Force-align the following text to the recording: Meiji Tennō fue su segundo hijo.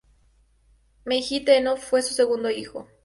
Meiji 1.05 1.45
Tennō 1.45 1.77
fue 1.77 2.01
su 2.01 2.15
segundo 2.15 2.49
hijo. 2.49 2.87